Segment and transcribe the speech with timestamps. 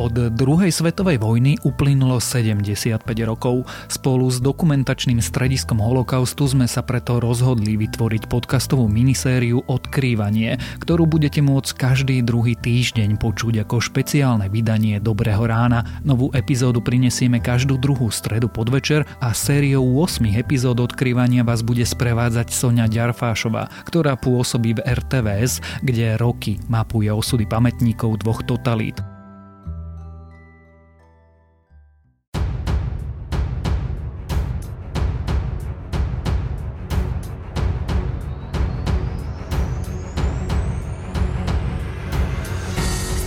[0.00, 3.68] Od druhej svetovej vojny uplynulo 75 rokov.
[3.84, 11.44] Spolu s dokumentačným strediskom holokaustu sme sa preto rozhodli vytvoriť podcastovú minisériu Odkrývanie, ktorú budete
[11.44, 15.84] môcť každý druhý týždeň počuť ako špeciálne vydanie Dobrého rána.
[16.00, 22.48] Novú epizódu prinesieme každú druhú stredu podvečer a sériou 8 epizód Odkrývania vás bude sprevádzať
[22.48, 29.09] Sonia Ďarfášová, ktorá pôsobí v RTVS, kde roky mapuje osudy pamätníkov dvoch totalít.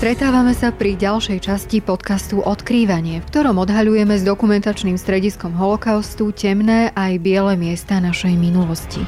[0.04, 6.92] Stretávame sa pri ďalšej časti podcastu Odkrývanie, v ktorom odhaľujeme s dokumentačným strediskom holokaustu temné
[6.92, 9.00] aj biele miesta našej minulosti.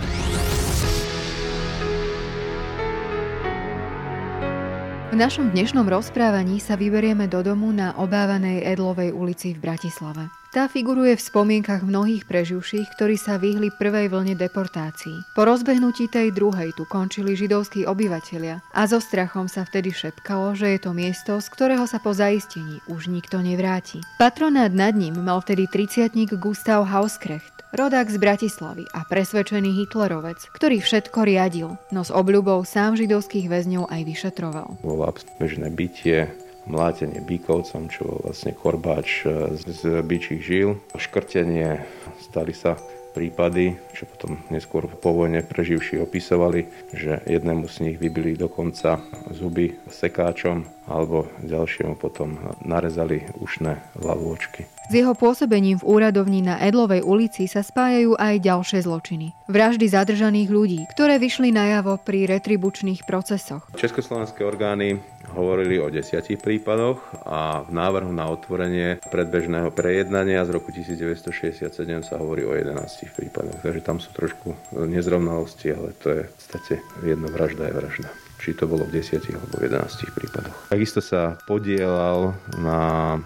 [5.12, 10.45] V našom dnešnom rozprávaní sa vyberieme do domu na obávanej Edlovej ulici v Bratislave.
[10.56, 15.20] Tá figuruje v spomienkach mnohých preživších, ktorí sa vyhli prvej vlne deportácií.
[15.36, 20.72] Po rozbehnutí tej druhej tu končili židovskí obyvatelia a so strachom sa vtedy šepkalo, že
[20.72, 24.00] je to miesto, z ktorého sa po zaistení už nikto nevráti.
[24.16, 30.80] Patronát nad ním mal vtedy triciatník Gustav Hauskrecht, rodák z Bratislavy a presvedčený Hitlerovec, ktorý
[30.80, 34.80] všetko riadil, no s obľubou sám židovských väzňov aj vyšetroval.
[34.80, 36.32] Bolo bežné bytie,
[36.66, 41.82] mlátenie bíkovcom, čo bol vlastne korbáč e, z byčích žil, škrtenie,
[42.22, 42.78] stali sa
[43.16, 49.00] prípady, čo potom neskôr po vojne preživší opisovali, že jednému z nich vybili dokonca
[49.32, 54.75] zuby sekáčom alebo ďalšiemu potom narezali ušné lavôčky.
[54.86, 59.34] S jeho pôsobením v úradovni na Edlovej ulici sa spájajú aj ďalšie zločiny.
[59.50, 63.66] Vraždy zadržaných ľudí, ktoré vyšli najavo pri retribučných procesoch.
[63.74, 65.02] Československé orgány
[65.34, 71.66] hovorili o desiatich prípadoch a v návrhu na otvorenie predbežného prejednania z roku 1967
[72.06, 72.78] sa hovorí o 11
[73.18, 73.58] prípadoch.
[73.66, 74.54] Takže tam sú trošku
[74.86, 78.10] nezrovnalosti, ale to je v podstate jedna vražda je vražda
[78.40, 80.56] či to bolo v 10 alebo 11 prípadoch.
[80.72, 82.80] Takisto sa podielal na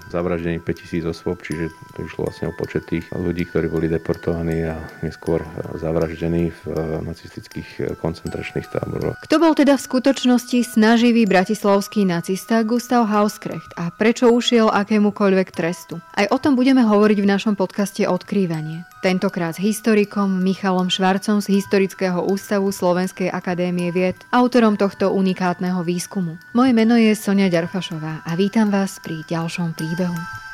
[0.09, 4.79] zavraždení 5000 osôb, čiže to išlo vlastne o počet tých ľudí, ktorí boli deportovaní a
[5.05, 5.45] neskôr
[5.77, 6.61] zavraždení v
[7.05, 9.19] nacistických koncentračných táboroch.
[9.29, 16.01] Kto bol teda v skutočnosti snaživý bratislavský nacista Gustav Hauskrecht a prečo ušiel akémukoľvek trestu?
[16.17, 18.88] Aj o tom budeme hovoriť v našom podcaste Odkrývanie.
[18.99, 26.35] Tentokrát s historikom Michalom Švarcom z Historického ústavu Slovenskej akadémie vied, autorom tohto unikátneho výskumu.
[26.51, 30.48] Moje meno je Sonia Ďarfašová a vítam vás pri ďalšom príbehu.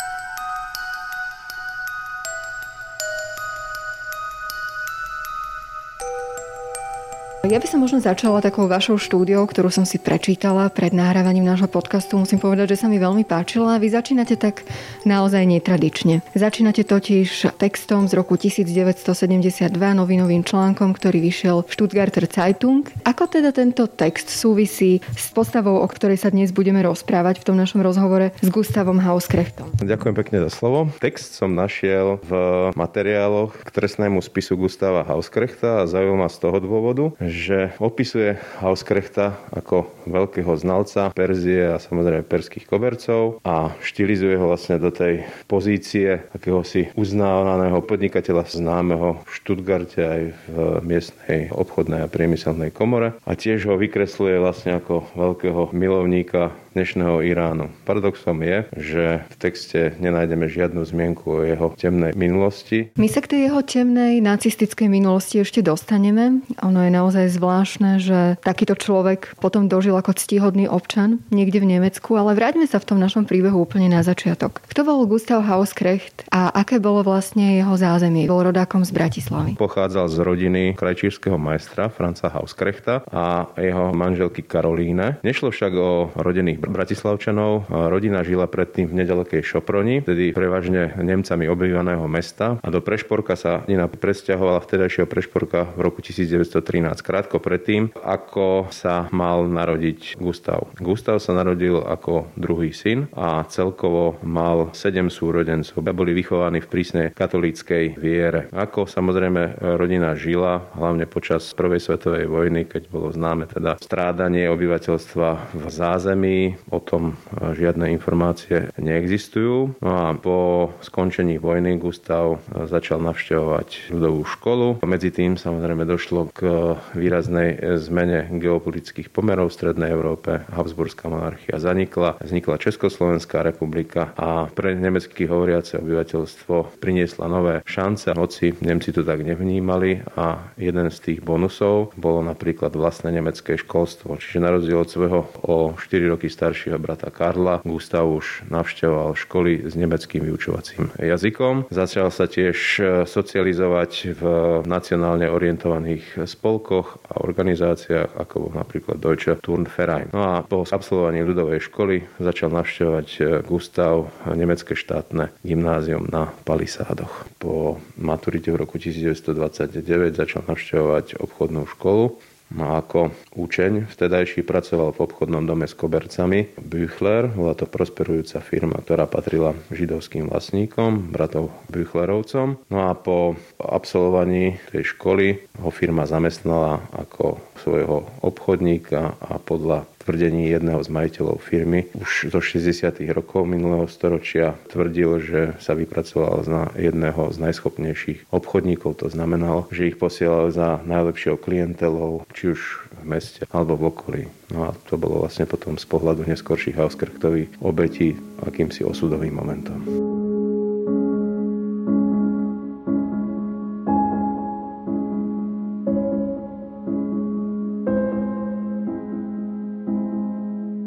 [7.46, 11.70] Ja by som možno začala takou vašou štúdiou, ktorú som si prečítala pred nahrávaním nášho
[11.70, 12.18] podcastu.
[12.18, 13.78] Musím povedať, že sa mi veľmi páčila.
[13.78, 14.66] Vy začínate tak
[15.06, 16.26] naozaj netradične.
[16.34, 22.90] Začínate totiž textom z roku 1972, novinovým článkom, ktorý vyšiel v Stuttgarter Zeitung.
[23.06, 27.62] Ako teda tento text súvisí s postavou, o ktorej sa dnes budeme rozprávať v tom
[27.62, 29.70] našom rozhovore s Gustavom Hauskrechtom?
[29.86, 30.90] Ďakujem pekne za slovo.
[30.98, 32.32] Text som našiel v
[32.74, 39.36] materiáloch k trestnému spisu Gustava Hauskrechta a zaujal ma z toho dôvodu, že opisuje Hauskrechta
[39.52, 46.24] ako veľkého znalca Perzie a samozrejme perských kobercov a štilizuje ho vlastne do tej pozície
[46.32, 50.56] akéhosi uznávaného podnikateľa známeho v Štutgarte aj v
[50.88, 57.72] miestnej obchodnej a priemyselnej komore a tiež ho vykresluje vlastne ako veľkého milovníka dnešného Iránu.
[57.88, 62.92] Paradoxom je, že v texte nenájdeme žiadnu zmienku o jeho temnej minulosti.
[63.00, 66.44] My sa k tej jeho temnej nacistickej minulosti ešte dostaneme.
[66.68, 72.16] Ono je naozaj zvláštne, že takýto človek potom dožil ako ctihodný občan niekde v Nemecku,
[72.18, 74.62] ale vráťme sa v tom našom príbehu úplne na začiatok.
[74.70, 78.28] Kto bol Gustav Hauskrecht a aké bolo vlastne jeho zázemie?
[78.30, 79.58] Bol rodákom z Bratislavy.
[79.58, 85.22] Pochádzal z rodiny krajčírskeho majstra Franca Hauskrechta a jeho manželky Karolíne.
[85.22, 87.70] Nešlo však o rodených Bratislavčanov.
[87.70, 93.64] Rodina žila predtým v nedalekej Šoproni, tedy prevažne Nemcami obývaného mesta a do Prešporka sa
[93.66, 100.68] Nina presťahovala vtedajšieho Prešporka v roku 1913, krátko predtým, ako sa mal narodiť Gustav.
[100.84, 105.80] Gustav sa narodil ako druhý syn a celkovo mal sedem súrodencov.
[105.96, 108.52] Boli vychovaní v prísnej katolíckej viere.
[108.52, 115.56] Ako samozrejme rodina žila, hlavne počas prvej svetovej vojny, keď bolo známe teda strádanie obyvateľstva
[115.56, 119.80] v zázemí, O tom žiadne informácie neexistujú.
[119.80, 124.68] No a po skončení vojny Gustav začal navštevovať ľudovú školu.
[124.84, 132.18] Medzi tým samozrejme došlo k výraznej zmene geopolitických pomerov v Strednej Európe Habsburská monarchia zanikla,
[132.18, 139.22] vznikla Československá republika a pre nemecky hovoriace obyvateľstvo priniesla nové šance, hoci Nemci to tak
[139.22, 144.18] nevnímali a jeden z tých bonusov bolo napríklad vlastné nemecké školstvo.
[144.18, 149.70] Čiže na rozdiel od svojho o 4 roky staršieho brata Karla, Gustav už navštevoval školy
[149.70, 151.70] s nemeckým vyučovacím jazykom.
[151.70, 152.58] Začal sa tiež
[153.06, 154.24] socializovať v
[154.66, 160.10] nacionálne orientovaných spolkoch a organizáciách, ako bol napríklad Deutsche Turnverein.
[160.16, 163.08] No a po absolvovaní ľudovej školy začal navštevovať
[163.46, 167.28] Gustav nemecké štátne gymnázium na Palisádoch.
[167.38, 172.18] Po maturite v roku 1929 začal navštevovať obchodnú školu
[172.54, 178.78] No ako učeň vtedajší pracoval v obchodnom dome s kobercami Büchler, bola to prosperujúca firma,
[178.86, 182.62] ktorá patrila židovským vlastníkom, bratov Büchlerovcom.
[182.70, 190.54] No a po absolvovaní tej školy ho firma zamestnala ako svojho obchodníka a podľa tvrdení
[190.54, 193.02] jedného z majiteľov firmy už zo 60.
[193.10, 199.02] rokov minulého storočia tvrdil, že sa vypracoval na jedného z najschopnejších obchodníkov.
[199.02, 202.62] To znamenalo, že ich posielal za najlepšieho klientelov, či už
[203.02, 204.24] v meste alebo v okolí.
[204.54, 208.14] No a to bolo vlastne potom z pohľadu neskorších Hauskrechtových obetí
[208.46, 210.05] akýmsi osudovým momentom.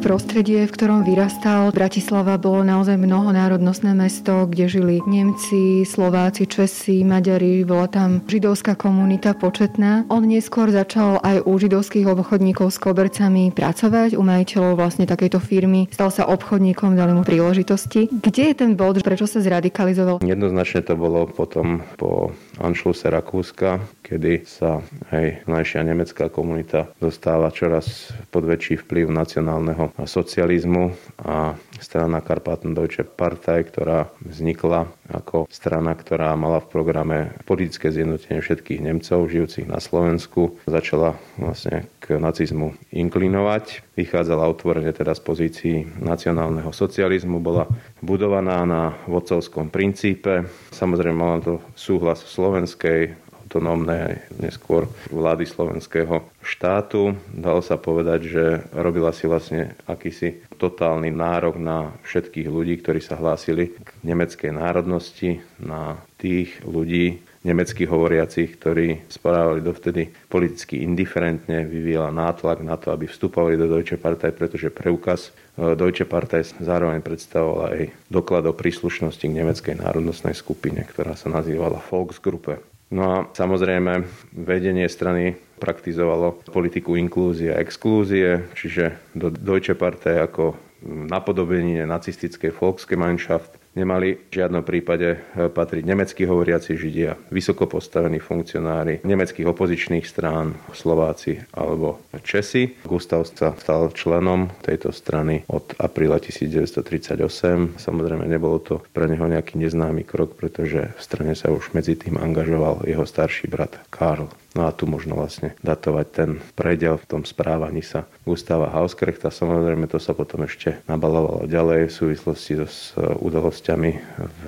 [0.08, 7.60] Prostredie, v ktorom vyrastal, Bratislava bolo naozaj mnohonárodnostné mesto, kde žili Nemci, Slováci, Česi, Maďari,
[7.68, 10.08] bola tam židovská komunita početná.
[10.08, 15.92] On neskôr začal aj u židovských obchodníkov s kobercami pracovať, u majiteľov vlastne takejto firmy.
[15.92, 18.08] Stal sa obchodníkom, dali mu príležitosti.
[18.08, 20.24] Kde je ten bod, prečo sa zradikalizoval?
[20.24, 24.80] Jednoznačne to bolo potom po Anšluse Rakúska, kedy sa
[25.12, 33.04] aj najšia nemecká komunita dostáva čoraz pod väčší vplyv nacionálneho socializmu a strana Karpaten Deutsche
[33.04, 39.76] Partei, ktorá vznikla ako strana, ktorá mala v programe politické zjednotenie všetkých Nemcov žijúcich na
[39.76, 43.84] Slovensku, začala vlastne k nacizmu inklinovať.
[43.92, 47.68] Vychádzala otvorene teda z pozícií nacionálneho socializmu, bola
[48.00, 50.48] budovaná na vodcovskom princípe.
[50.72, 57.16] Samozrejme mala to súhlas slovenskej autonómnej neskôr vlády slovenského štátu.
[57.32, 58.44] Dalo sa povedať, že
[58.76, 65.40] robila si vlastne akýsi totálny nárok na všetkých ľudí, ktorí sa hlásili k nemeckej národnosti,
[65.56, 73.08] na tých ľudí, nemecky hovoriacich, ktorí správali dovtedy politicky indiferentne, vyvíjala nátlak na to, aby
[73.08, 77.80] vstupovali do Deutsche Partei, pretože preukaz e, Deutsche Partei zároveň predstavovala aj
[78.12, 82.67] doklad o príslušnosti k nemeckej národnostnej skupine, ktorá sa nazývala Volksgruppe.
[82.88, 90.56] No a samozrejme vedenie strany praktizovalo politiku inklúzie a exklúzie, čiže do Deutsche Partei ako
[90.86, 99.06] napodobenie nacistickej Volksgemeinschaft nemali v žiadnom prípade eh, patriť nemeckí hovoriaci Židia, vysoko postavení funkcionári
[99.06, 102.74] nemeckých opozičných strán, Slováci alebo Česi.
[102.82, 107.78] Gustav sa stal členom tejto strany od apríla 1938.
[107.78, 112.18] Samozrejme nebolo to pre neho nejaký neznámy krok, pretože v strane sa už medzi tým
[112.18, 114.26] angažoval jeho starší brat Karl.
[114.58, 119.30] No a tu možno vlastne datovať ten predel v tom správaní sa Gustava Hauskrechta.
[119.30, 124.42] Samozrejme to sa potom ešte nabalovalo ďalej v súvislosti so udalosťami v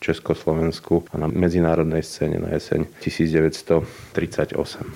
[0.00, 4.16] Československu a na medzinárodnej scéne na jeseň 1938.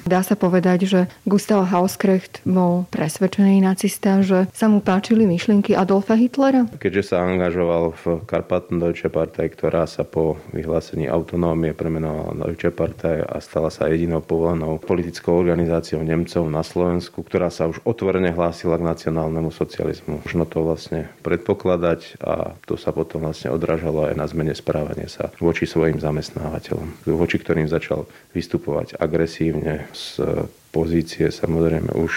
[0.08, 6.16] Dá sa povedať, že Gustav Hauskrecht bol presvedčený nacista, že sa mu páčili myšlienky Adolfa
[6.16, 6.64] Hitlera?
[6.80, 12.72] Keďže sa angažoval v Karpaten Deutsche Partei, ktorá sa po vyhlásení autonómie premenovala na Deutsche
[12.72, 14.24] Partei a stala sa jedinou
[14.54, 20.22] povolanou politickou organizáciou Nemcov na Slovensku, ktorá sa už otvorene hlásila k nacionálnemu socializmu.
[20.22, 25.34] Možno to vlastne predpokladať a to sa potom vlastne odrážalo aj na zmene správania sa
[25.42, 30.22] voči svojim zamestnávateľom, voči ktorým začal vystupovať agresívne z
[30.70, 32.12] pozície samozrejme už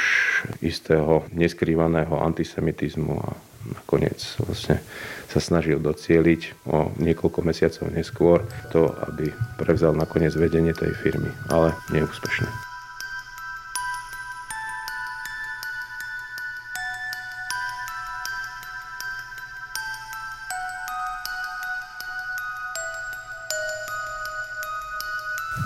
[0.62, 3.30] istého neskrývaného antisemitizmu a
[3.74, 4.80] nakoniec vlastne
[5.28, 8.40] sa snažil docieliť o niekoľko mesiacov neskôr
[8.72, 12.67] to, aby prevzal nakoniec vedenie tej firmy, ale neúspešne.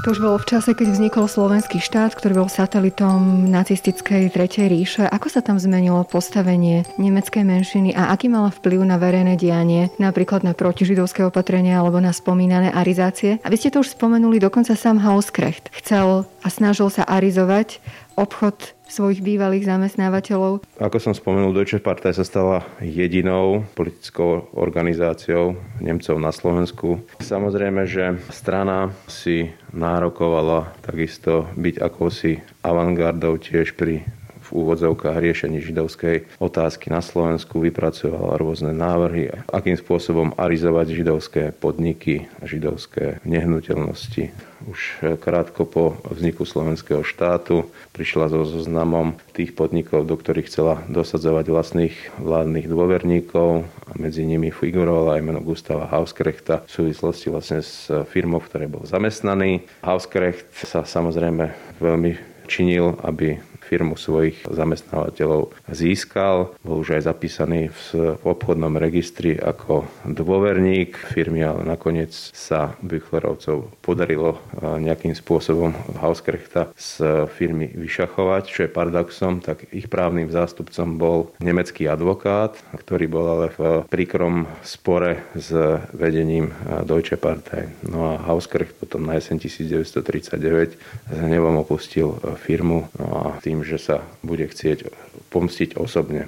[0.01, 5.05] To už bolo v čase, keď vznikol slovenský štát, ktorý bol satelitom nacistickej Tretej ríše.
[5.05, 10.41] Ako sa tam zmenilo postavenie nemeckej menšiny a aký mala vplyv na verejné dianie, napríklad
[10.41, 13.37] na protižidovské opatrenia alebo na spomínané arizácie?
[13.45, 17.77] A vy ste to už spomenuli, dokonca sám Hauskrecht chcel a snažil sa arizovať
[18.19, 20.67] obchod svojich bývalých zamestnávateľov.
[20.83, 26.99] Ako som spomenul, Deutsche Partei sa stala jedinou politickou organizáciou Nemcov na Slovensku.
[27.23, 34.03] Samozrejme, že strana si nárokovala takisto byť akousi avantgardou tiež pri
[34.51, 43.23] úvodzovkách riešení židovskej otázky na Slovensku, vypracovala rôzne návrhy, akým spôsobom arizovať židovské podniky židovské
[43.23, 44.31] nehnuteľnosti.
[44.69, 47.65] Už krátko po vzniku slovenského štátu
[47.97, 54.53] prišla so zoznamom tých podnikov, do ktorých chcela dosadzovať vlastných vládnych dôverníkov a medzi nimi
[54.53, 59.65] figurovala aj meno Gustava Hauskrechta v súvislosti vlastne s firmou, v ktorej bol zamestnaný.
[59.81, 62.11] Hauskrecht sa samozrejme veľmi
[62.45, 63.41] činil, aby
[63.71, 66.51] firmu svojich zamestnávateľov získal.
[66.59, 74.43] Bol už aj zapísaný v obchodnom registri ako dôverník firmy, ale nakoniec sa Büchlerovcov podarilo
[74.59, 75.71] nejakým spôsobom
[76.03, 83.07] Hauskrechta z firmy vyšachovať, čo je paradoxom, tak ich právnym zástupcom bol nemecký advokát, ktorý
[83.07, 85.47] bol ale v príkrom spore s
[85.95, 86.51] vedením
[86.83, 87.71] Deutsche Partei.
[87.87, 93.77] No a Hauskrecht potom na jeseň 1939 s hnevom opustil firmu no a tým, že
[93.81, 94.89] sa bude chcieť
[95.31, 96.27] pomstiť osobne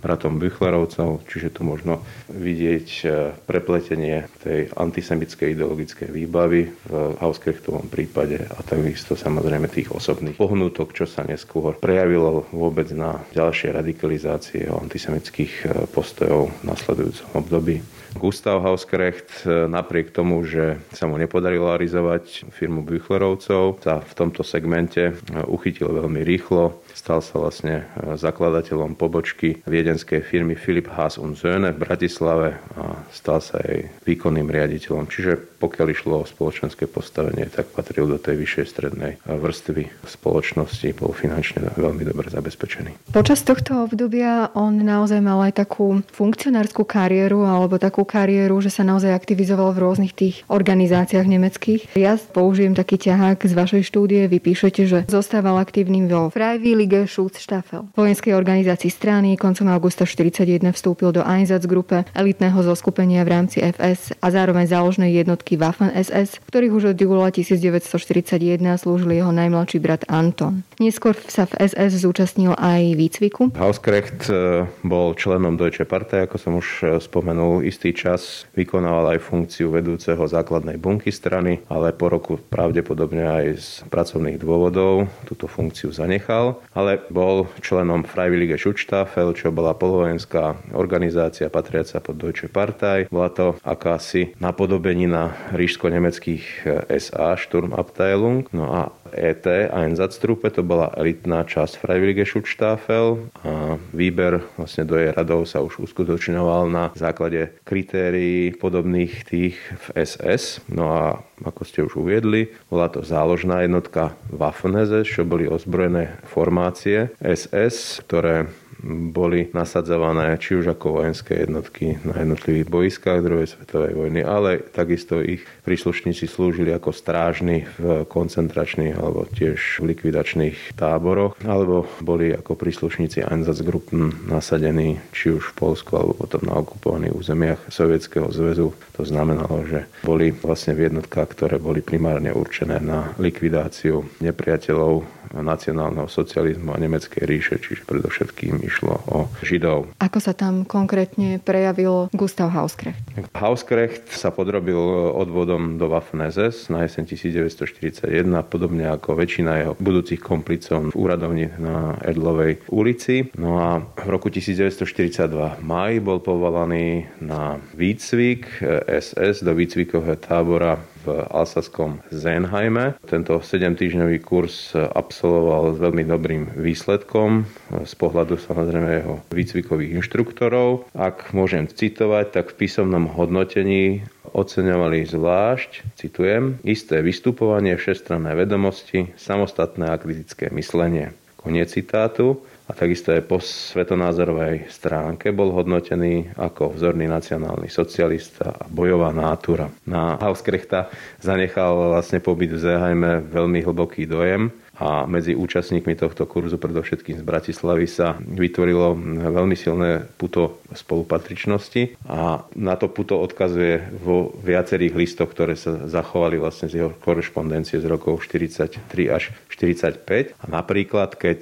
[0.00, 2.00] bratom Büchlerovcov, čiže tu možno
[2.32, 3.06] vidieť e,
[3.44, 11.04] prepletenie tej antisemickej ideologickej výbavy v Hauskrechtovom prípade a takisto samozrejme tých osobných pohnutok, čo
[11.04, 17.99] sa neskôr prejavilo vôbec na ďalšie radikalizácie antisemických e, postojov v nasledujúcom období.
[18.18, 24.42] Gustav Hauskrecht e, napriek tomu, že sa mu nepodarilo arizovať firmu Büchlerovcov, sa v tomto
[24.42, 25.12] segmente e,
[25.46, 26.82] uchytil veľmi rýchlo.
[26.90, 32.98] Stal sa vlastne e, zakladateľom pobočky viedenskej firmy Philip Haas und Söhne v Bratislave a
[33.14, 35.06] stal sa aj výkonným riaditeľom.
[35.06, 41.12] Čiže pokiaľ išlo o spoločenské postavenie, tak patril do tej vyššej strednej vrstvy spoločnosti, bol
[41.12, 43.12] finančne veľmi dobre zabezpečený.
[43.12, 48.72] Počas tohto obdobia on naozaj mal aj takú funkcionárskú kariéru alebo takú takú kariéru, že
[48.72, 51.92] sa naozaj aktivizoval v rôznych tých organizáciách nemeckých.
[52.00, 57.92] Ja použijem taký ťahák z vašej štúdie, vy píšete, že zostával aktívnym vo Freiwillige Schutzstaffel,
[57.92, 59.36] vojenskej organizácii strany.
[59.36, 65.60] Koncom augusta 41 vstúpil do Einsatzgruppe, elitného zoskupenia v rámci FS a zároveň záložnej jednotky
[65.60, 70.64] Waffen SS, ktorých už od júla 1941 slúžil jeho najmladší brat Anton.
[70.80, 73.52] Neskôr sa v SS zúčastnil aj výcviku.
[73.60, 79.18] Hauskrecht eh, bol členom Deutsche Partei, ako som už eh, spomenul, istý istý čas vykonával
[79.18, 85.50] aj funkciu vedúceho základnej bunky strany, ale po roku pravdepodobne aj z pracovných dôvodov túto
[85.50, 93.10] funkciu zanechal, ale bol členom Freiwillige Schutzstaffel, čo bola polovojenská organizácia patriaca pod Deutsche Partei.
[93.10, 98.46] Bola to akási napodobenina ríšsko-nemeckých SA Sturmabteilung.
[98.54, 105.10] No a ET Einsatztruppe, to bola elitná časť Freiwillige Schutzstaffel a výber vlastne do jej
[105.12, 110.64] radov sa už uskutočňoval na základe kritérií podobných tých v SS.
[110.70, 111.04] No a
[111.44, 118.46] ako ste už uviedli, bola to záložná jednotka waffen čo boli ozbrojené formácie SS, ktoré
[118.84, 125.20] boli nasadzované či už ako vojenské jednotky na jednotlivých boiskách druhej svetovej vojny, ale takisto
[125.20, 132.56] ich príslušníci slúžili ako strážni v koncentračných alebo tiež v likvidačných táboroch, alebo boli ako
[132.56, 138.72] príslušníci Einsatzgruppen nasadení či už v Polsku alebo potom na okupovaných územiach Sovietskeho zväzu.
[138.96, 146.10] To znamenalo, že boli vlastne v jednotkách, ktoré boli primárne určené na likvidáciu nepriateľov nacionálneho
[146.10, 149.90] socializmu a nemeckej ríše, čiže predovšetkým išlo o Židov.
[149.98, 153.02] Ako sa tam konkrétne prejavil Gustav Hauskrecht?
[153.34, 154.78] Hauskrecht sa podrobil
[155.10, 161.98] odvodom do Waffen-SS na jeseň 1941, podobne ako väčšina jeho budúcich komplicov v úradovni na
[162.06, 163.26] Edlovej ulici.
[163.34, 170.78] No a v roku 1942 v maj bol povolaný na výcvik SS do výcvikového tábora
[171.04, 172.96] v Alsaskom Zenheime.
[173.08, 177.48] Tento 7-týždňový kurz absolvoval s veľmi dobrým výsledkom
[177.84, 180.88] z pohľadu samozrejme jeho výcvikových inštruktorov.
[180.92, 189.90] Ak môžem citovať, tak v písomnom hodnotení oceňovali zvlášť, citujem, isté vystupovanie, všestranné vedomosti, samostatné
[189.90, 191.16] a kritické myslenie.
[191.40, 198.70] Koniec citátu a takisto aj po svetonázorovej stránke bol hodnotený ako vzorný nacionálny socialista a
[198.70, 199.66] bojová nátura.
[199.90, 200.86] Na Hauskrechta
[201.18, 207.24] zanechal vlastne pobyt v Zehajme veľmi hlboký dojem a medzi účastníkmi tohto kurzu, predovšetkým z
[207.24, 208.96] Bratislavy, sa vytvorilo
[209.28, 216.40] veľmi silné puto spolupatričnosti a na to puto odkazuje vo viacerých listoch, ktoré sa zachovali
[216.40, 218.80] vlastne z jeho korešpondencie z rokov 43
[219.12, 220.32] až 45.
[220.40, 221.40] A napríklad, keď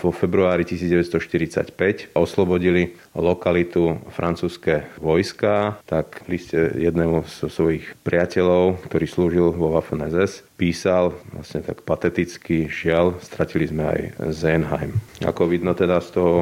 [0.00, 9.06] vo februári 1945 oslobodili lokalitu francúzske vojska, tak v liste jednému zo svojich priateľov, ktorý
[9.06, 14.00] slúžil vo Waffen SS, písal vlastne tak pateticky, žiaľ, stratili sme aj
[14.34, 14.96] Zenheim.
[15.22, 16.34] Ako vidno teda z toho,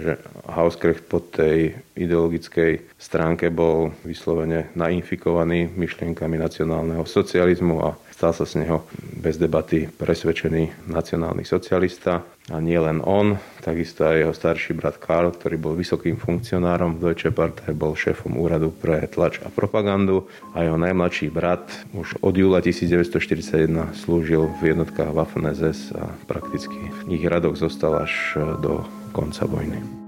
[0.00, 0.16] že
[0.48, 8.66] Hauskrecht po tej ideologickej stránke bol vyslovene nainfikovaný myšlienkami nacionálneho socializmu a stal sa z
[8.66, 12.26] neho bez debaty presvedčený nacionálny socialista.
[12.52, 17.08] A nie len on, takisto aj jeho starší brat Karl, ktorý bol vysokým funkcionárom v
[17.08, 21.64] Deutsche Partei, bol šéfom úradu pre tlač a propagandu a jeho najmladší brat
[21.96, 27.96] už od júla 1941 slúžil v jednotkách Waffen SS a prakticky v nich radoch zostal
[28.04, 28.84] až do
[29.16, 30.03] konca vojny.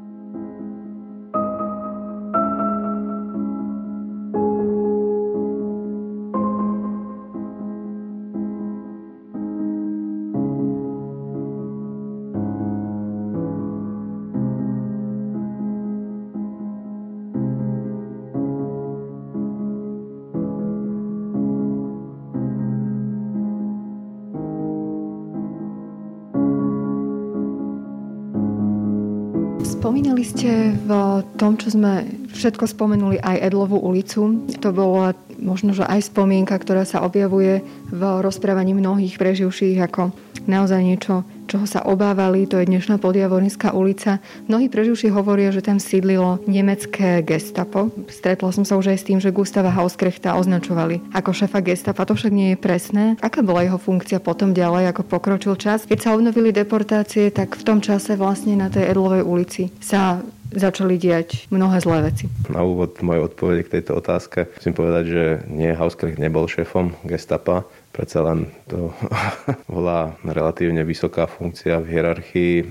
[30.86, 30.92] V
[31.34, 34.46] tom, čo sme všetko spomenuli, aj Edlovú ulicu.
[34.62, 40.14] To bola možno, že aj spomienka, ktorá sa objavuje v rozprávaní mnohých preživších ako
[40.46, 42.46] naozaj niečo, čoho sa obávali.
[42.46, 44.22] To je dnešná podjavorinská ulica.
[44.46, 47.90] Mnohí preživší hovoria, že tam sídlilo nemecké gestapo.
[48.06, 52.06] Stretla som sa už aj s tým, že Gustava Hauskrechta označovali ako šefa gestapa.
[52.06, 53.04] To však nie je presné.
[53.18, 55.84] Aká bola jeho funkcia potom ďalej, ako pokročil čas?
[55.84, 60.22] Keď sa obnovili deportácie, tak v tom čase vlastne na tej Edlovej ulici sa
[60.54, 62.30] začali diať mnohé zlé veci.
[62.50, 67.66] Na úvod mojej odpovede k tejto otázke musím povedať, že nie, Hauskrecht nebol šéfom gestapa,
[67.96, 68.92] Predsa len to
[69.72, 72.64] bola relatívne vysoká funkcia v hierarchii e,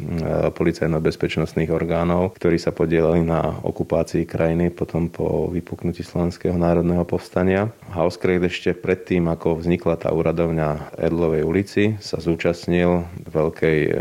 [0.53, 7.74] policajno-bezpečnostných orgánov, ktorí sa podielali na okupácii krajiny potom po vypuknutí Slovenského národného povstania.
[7.90, 13.92] Hauskrecht ešte predtým, ako vznikla tá úradovňa Edlovej ulici, sa zúčastnil veľkej e,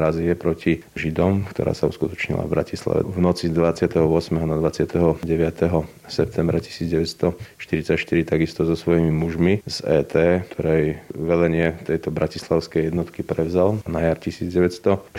[0.00, 4.00] razie proti Židom, ktorá sa uskutočnila v Bratislave v noci 28.
[4.32, 5.99] na 29.
[6.10, 10.14] septembra 1944 takisto so svojimi mužmi z ET,
[10.52, 15.14] ktorej velenie tejto bratislavskej jednotky prevzal na jar 1944.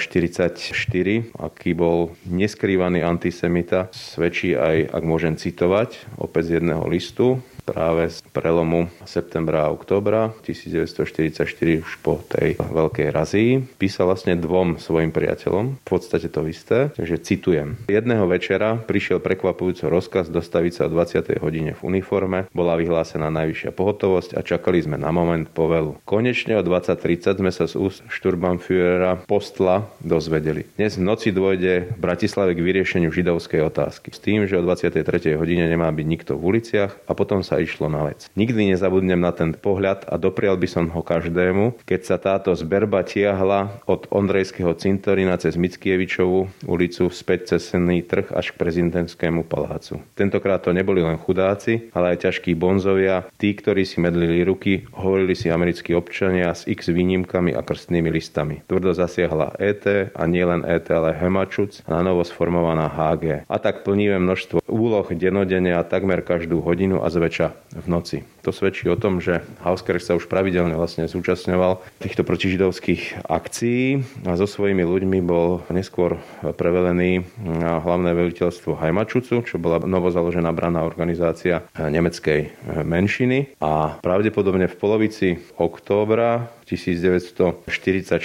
[1.39, 8.19] Aký bol neskrývaný antisemita, svedčí aj, ak môžem citovať, opäť z jedného listu, práve z
[8.35, 11.45] prelomu septembra a oktobra 1944
[11.85, 13.63] už po tej veľkej razii.
[13.79, 17.79] Písal vlastne dvom svojim priateľom, v podstate to isté, takže citujem.
[17.87, 21.39] Jedného večera prišiel prekvapujúco rozkaz dostaviť sa o 20.
[21.39, 25.95] hodine v uniforme, bola vyhlásená najvyššia pohotovosť a čakali sme na moment povelu.
[26.03, 30.67] Konečne o 20.30 sme sa z úst Šturbanführera postla dozvedeli.
[30.75, 34.11] Dnes v noci dôjde v Bratislave k vyriešeniu židovskej otázky.
[34.11, 35.05] S tým, že o 23.
[35.37, 38.27] hodine nemá byť nikto v uliciach a potom sa išlo na vec.
[38.33, 43.05] Nikdy nezabudnem na ten pohľad a doprial by som ho každému, keď sa táto zberba
[43.05, 50.01] tiahla od Ondrejského cintorína cez Mickievičovú ulicu späť cez senný trh až k prezidentskému palácu.
[50.13, 55.33] Tentokrát to neboli len chudáci, ale aj ťažkí bonzovia, tí, ktorí si medlili ruky, hovorili
[55.33, 58.61] si americkí občania s x výnimkami a krstnými listami.
[58.69, 63.49] Tvrdo zasiahla ET a nie len ET, ale Hemačuc a na novo sformovaná HG.
[63.49, 67.40] A tak plníme množstvo úloh denodene a takmer každú hodinu a zväčša
[67.71, 68.21] v noci.
[68.45, 74.33] To svedčí o tom, že Hauskirch sa už pravidelne vlastne zúčastňoval týchto protižidovských akcií a
[74.33, 81.63] so svojimi ľuďmi bol neskôr prevelený na hlavné veliteľstvo Hajmačucu, čo bola novozaložená braná organizácia
[81.77, 82.49] nemeckej
[82.81, 88.17] menšiny a pravdepodobne v polovici októbra 1944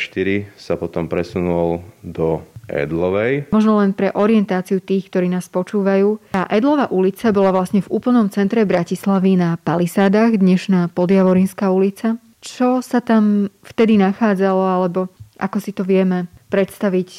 [0.56, 3.50] sa potom presunul do Edlovej.
[3.54, 6.34] Možno len pre orientáciu tých, ktorí nás počúvajú.
[6.34, 12.18] Tá Edlová ulica bola vlastne v úplnom centre Bratislavy na Palisádach, dnešná Podjavorinská ulica.
[12.42, 17.10] Čo sa tam vtedy nachádzalo, alebo ako si to vieme predstaviť?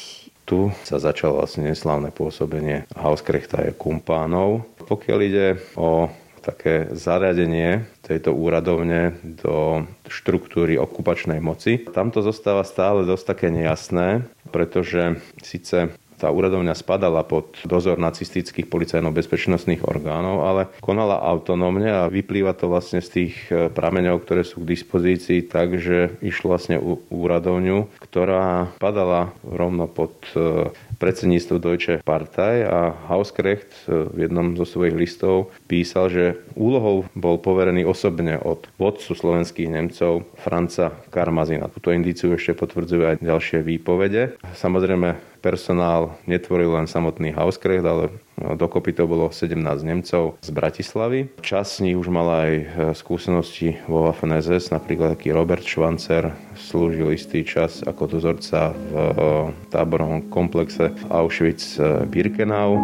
[0.48, 4.64] Tu sa začalo vlastne neslávne pôsobenie Hauskrechta a kumpánov.
[4.88, 6.08] Pokiaľ ide o
[6.48, 11.84] také zaradenie tejto úradovne do štruktúry okupačnej moci.
[11.92, 18.66] Tam to zostáva stále dosť také nejasné, pretože síce tá úradovňa spadala pod dozor nacistických
[18.66, 24.66] policajno-bezpečnostných orgánov, ale konala autonómne a vyplýva to vlastne z tých e, prameňov, ktoré sú
[24.66, 26.82] k dispozícii, takže išlo vlastne
[27.14, 34.98] úradovňu, ktorá padala rovno pod e, predsedníctvo Deutsche Partei a Hauskrecht v jednom zo svojich
[34.98, 36.24] listov písal, že
[36.58, 41.70] úlohou bol poverený osobne od vodcu slovenských Nemcov Franca Karmazina.
[41.70, 44.36] Tuto indíciu ešte potvrdzujú aj ďalšie výpovede.
[44.58, 48.10] Samozrejme, personál netvoril len samotný Hauskrecht, ale
[48.56, 51.20] dokopy to bolo 17 Nemcov z Bratislavy.
[51.44, 52.52] Čas z nich už mal aj
[52.96, 60.32] skúsenosti vo Waffen SS, napríklad taký Robert Schwanzer slúžil istý čas ako dozorca v táborovom
[60.32, 62.78] komplexe Auschwitz-Birkenau.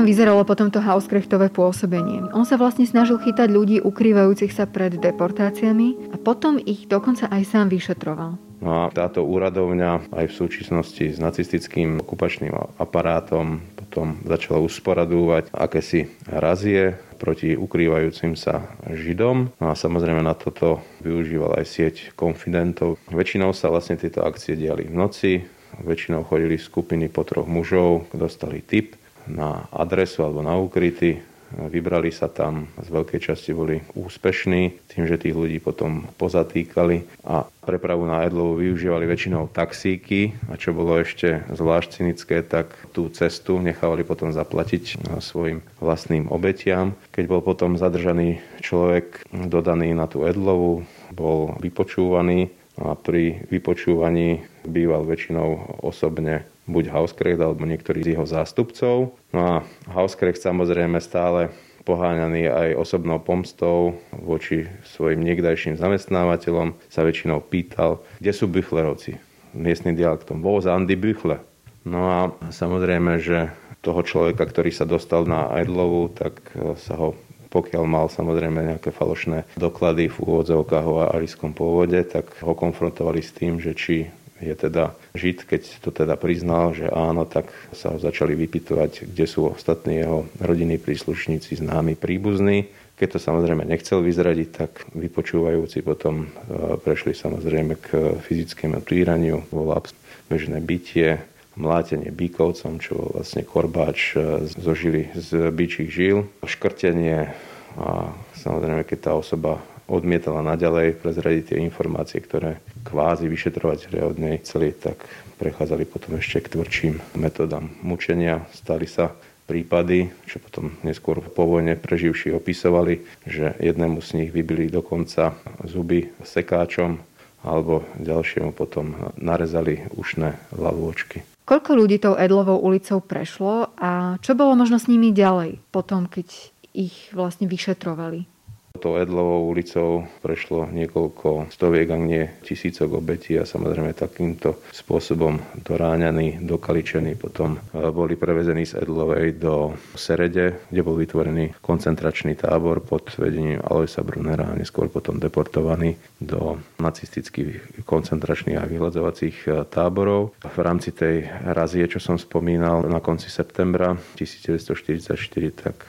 [0.00, 2.24] Tam vyzeralo potom to Hauskrechtové pôsobenie?
[2.32, 7.44] On sa vlastne snažil chytať ľudí ukrývajúcich sa pred deportáciami a potom ich dokonca aj
[7.44, 8.40] sám vyšetroval.
[8.64, 16.08] No a táto úradovňa aj v súčasnosti s nacistickým okupačným aparátom potom začala usporadúvať akési
[16.24, 19.52] razie proti ukrývajúcim sa Židom.
[19.60, 22.96] No a samozrejme na toto využíval aj sieť konfidentov.
[23.12, 25.44] Väčšinou sa vlastne tieto akcie diali v noci,
[25.84, 28.96] väčšinou chodili skupiny po troch mužov, dostali tip
[29.30, 31.22] na adresu alebo na ukryty.
[31.50, 37.42] Vybrali sa tam, z veľkej časti boli úspešní, tým, že tých ľudí potom pozatýkali a
[37.66, 43.58] prepravu na Edlovu využívali väčšinou taxíky a čo bolo ešte zvlášť cynické, tak tú cestu
[43.58, 46.94] nechávali potom zaplatiť svojim vlastným obetiam.
[47.10, 55.02] Keď bol potom zadržaný človek dodaný na tú Edlovu, bol vypočúvaný a pri vypočúvaní býval
[55.02, 59.12] väčšinou osobne buď Hauskrecht alebo niektorý z jeho zástupcov.
[59.34, 59.54] No a
[59.90, 61.50] Hauskrecht samozrejme stále
[61.82, 69.18] poháňaný aj osobnou pomstou voči svojim niekdajším zamestnávateľom, sa väčšinou pýtal, kde sú Büchlerovci.
[69.50, 70.46] Miestnym dialektom.
[70.46, 71.42] Wo sind die Büchle?
[71.82, 72.20] No a
[72.54, 76.38] samozrejme, že toho človeka, ktorý sa dostal na Eidlovu, tak
[76.78, 77.18] sa ho
[77.50, 83.34] pokiaľ mal samozrejme nejaké falošné doklady v úvodzovkách o arijskom pôvode, tak ho konfrontovali s
[83.34, 84.06] tým, že či
[84.40, 89.24] je teda Žid, keď to teda priznal, že áno, tak sa ho začali vypytovať, kde
[89.28, 92.72] sú ostatní jeho rodinní príslušníci, známi, príbuzní.
[92.96, 99.80] Keď to samozrejme nechcel vyzradiť, tak vypočúvajúci potom e, prešli samozrejme k fyzickému týraniu, volá
[100.28, 101.24] bežné bytie,
[101.56, 107.32] mlátenie bíkovcom, čo bol vlastne korbáč e, zo žily z byčích žil, škrtenie
[107.78, 114.38] a samozrejme, keď tá osoba odmietala naďalej prezradiť tie informácie, ktoré kvázi vyšetrovateľe od nej
[114.46, 115.02] chceli, tak
[115.42, 118.46] prechádzali potom ešte k tvrdším metodám mučenia.
[118.54, 119.10] Stali sa
[119.50, 125.34] prípady, čo potom neskôr po vojne preživší opisovali, že jednému z nich vybili dokonca
[125.66, 127.02] zuby sekáčom
[127.42, 131.26] alebo ďalšiemu potom narezali ušné lavôčky.
[131.50, 136.30] Koľko ľudí tou Edlovou ulicou prešlo a čo bolo možno s nimi ďalej, potom keď
[136.70, 138.30] ich vlastne vyšetrovali?
[138.78, 146.38] Tou Edlovou ulicou prešlo niekoľko stoviek, ak nie tisícok obetí a samozrejme takýmto spôsobom doráňaní,
[146.46, 153.10] dokaličení potom e, boli prevezení z Edlovej do Serede, kde bol vytvorený koncentračný tábor pod
[153.18, 160.38] vedením Aloisa Brunera a neskôr potom deportovaný do nacistických koncentračných a vyhľadzovacích e, táborov.
[160.46, 165.10] V rámci tej razie, čo som spomínal, na konci septembra 1944,
[165.58, 165.88] tak e,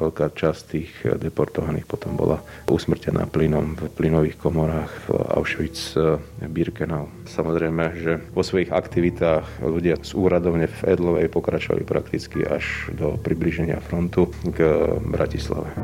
[0.00, 0.90] veľká časť tých
[1.20, 2.38] deportovaných potom bola
[2.70, 7.10] usmrtená plynom v plynových komorách v Auschwitz-Birkenau.
[7.26, 13.82] Samozrejme, že vo svojich aktivitách ľudia z úradovne v Edlovej pokračovali prakticky až do približenia
[13.82, 14.62] frontu k
[15.02, 15.74] Bratislave.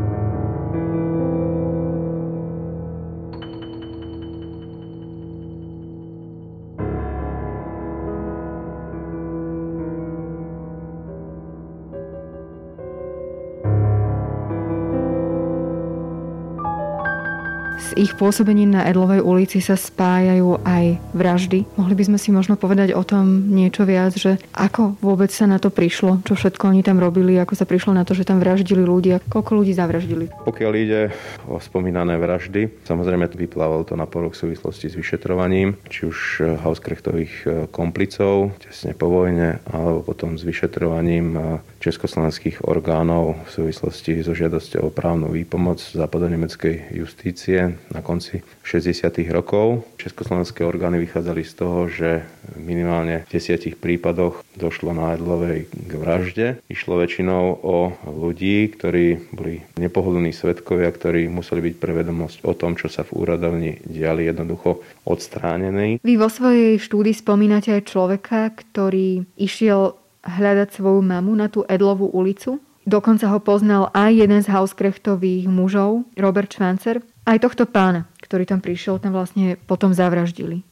[17.98, 21.66] Ich pôsobením na Edlovej ulici sa spájajú aj vraždy.
[21.74, 25.58] Mohli by sme si možno povedať o tom niečo viac, že ako vôbec sa na
[25.58, 28.86] to prišlo, čo všetko oni tam robili, ako sa prišlo na to, že tam vraždili
[28.86, 30.30] ľudia, koľko ľudí zavraždili.
[30.46, 31.10] Pokiaľ ide
[31.50, 36.18] o spomínané vraždy, samozrejme vyplával to na porok v súvislosti s vyšetrovaním, či už
[36.62, 41.40] Hauskrechtových e, komplicov tesne po vojne, alebo potom s vyšetrovaním e,
[41.78, 49.08] československých orgánov v súvislosti so žiadosťou o právnu výpomoc západonemeckej justície na konci 60.
[49.30, 49.86] rokov.
[49.98, 52.26] Československé orgány vychádzali z toho, že
[52.58, 56.46] minimálne v desiatich prípadoch došlo na Edlovej k vražde.
[56.66, 62.90] Išlo väčšinou o ľudí, ktorí boli nepohodlní svetkovia, ktorí museli byť prevedomosť o tom, čo
[62.90, 66.02] sa v úradovni diali jednoducho odstránení.
[66.02, 69.94] Vy vo svojej štúdii spomínate aj človeka, ktorý išiel
[70.28, 76.08] hľadať svoju mamu na tú Edlovú ulicu Dokonca ho poznal aj jeden z Hauskrechtových mužov,
[76.16, 77.04] Robert Schwanzer.
[77.28, 80.64] Aj tohto pána, ktorý tam prišiel, tam vlastne potom zavraždili.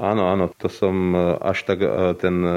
[0.00, 2.50] Áno, áno, to som e, až tak e, ten e,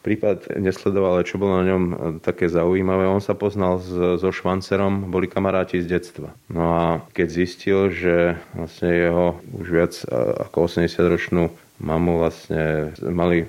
[0.00, 1.82] prípad nesledoval, ale čo bolo na ňom
[2.24, 3.82] také zaujímavé, on sa poznal
[4.16, 6.32] so Švancerom, boli kamaráti z detstva.
[6.48, 9.26] No a keď zistil, že vlastne jeho
[9.60, 9.94] už viac
[10.48, 11.52] ako 80-ročnú
[11.84, 13.44] mamu vlastne mali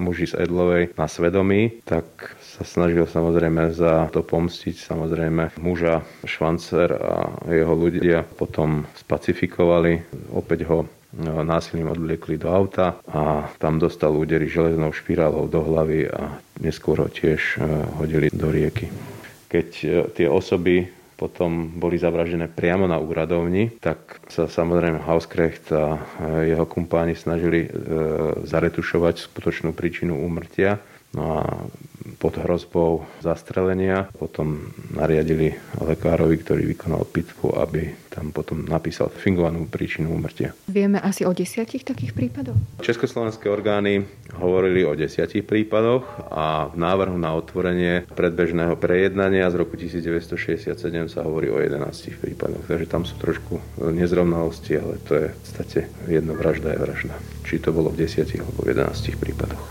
[0.00, 2.08] muži z Edlovej na svedomí, tak
[2.40, 4.80] sa snažil samozrejme za to pomstiť.
[4.80, 10.00] Samozrejme muža Švancer a jeho ľudia potom spacifikovali.
[10.32, 10.88] Opäť ho
[11.20, 17.04] no, násilím odvliekli do auta a tam dostal údery železnou špirálou do hlavy a neskôr
[17.04, 17.68] ho tiež e,
[18.00, 18.88] hodili do rieky.
[19.52, 25.96] Keď e, tie osoby potom boli zavražené priamo na úradovni, tak sa samozrejme Hauskrecht a
[25.96, 27.64] e, jeho kumpáni snažili
[28.44, 30.78] zaretušovať skutočnú príčinu úmrtia.
[31.16, 31.44] No a
[32.18, 34.06] pod hrozbou zastrelenia.
[34.14, 40.56] Potom nariadili lekárovi, ktorý vykonal pitvu, aby tam potom napísal fingovanú príčinu úmrtia.
[40.72, 42.56] Vieme asi o desiatich takých prípadoch?
[42.80, 44.08] Československé orgány
[44.40, 50.72] hovorili o desiatich prípadoch a v návrhu na otvorenie predbežného prejednania z roku 1967
[51.12, 51.76] sa hovorí o 11
[52.16, 52.64] prípadoch.
[52.64, 53.60] Takže tam sú trošku
[53.92, 57.14] nezrovnalosti, ale to je v podstate jedno vražda je vražda.
[57.44, 59.64] Či to bolo v 10 alebo v 11 prípadoch.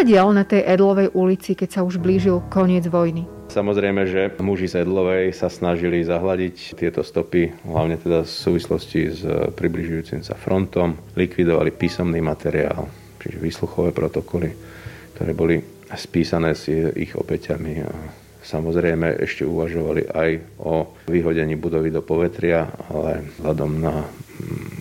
[0.00, 3.28] Sa dialo na tej Edlovej ulici, keď sa už blížil koniec vojny?
[3.52, 9.20] Samozrejme, že muži z Edlovej sa snažili zahľadiť tieto stopy, hlavne teda v súvislosti s
[9.52, 10.96] približujúcim sa frontom.
[11.20, 12.88] Likvidovali písomný materiál,
[13.20, 14.48] čiže výsluchové protokoly,
[15.20, 15.60] ktoré boli
[15.92, 17.84] spísané s ich obeťami.
[17.84, 17.92] A
[18.40, 20.30] samozrejme ešte uvažovali aj
[20.64, 24.08] o vyhodení budovy do povetria, ale vzhľadom na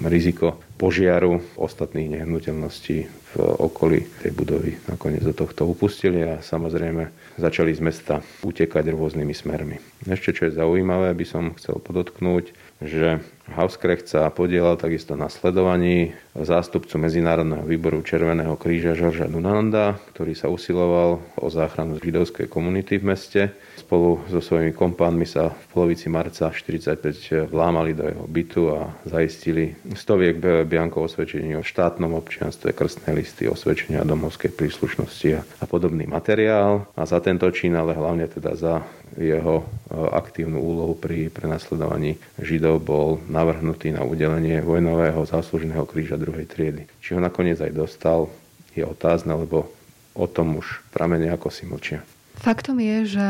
[0.08, 7.76] riziko požiaru ostatných nehnuteľností v okolí tej budovy nakoniec do tohto upustili a samozrejme začali
[7.76, 9.78] z mesta utekať rôznymi smermi.
[10.08, 13.20] Ešte čo je zaujímavé, by som chcel podotknúť, že
[13.56, 20.48] Hauskrecht sa podielal takisto na sledovaní zástupcu Medzinárodného výboru Červeného kríža Žorža Dunanda, ktorý sa
[20.48, 23.42] usiloval o záchranu židovskej komunity v meste.
[23.76, 29.74] Spolu so svojimi kompánmi sa v polovici marca 1945 vlámali do jeho bytu a zaistili
[29.98, 36.88] stoviek biankov osvedčení o štátnom občianstve, krstné listy, osvedčenia domovskej príslušnosti a podobný materiál.
[36.94, 38.86] A za tento čin, ale hlavne teda za
[39.18, 39.66] jeho e,
[40.14, 43.10] aktívnu úlohu pri prenasledovaní Židov bol
[43.40, 46.92] navrhnutý na udelenie vojnového záslužného kríža druhej triedy.
[47.00, 48.28] Či ho nakoniec aj dostal,
[48.76, 49.72] je otázne, lebo
[50.12, 52.04] o tom už pramene ako si mlčia.
[52.40, 53.28] Faktom je, že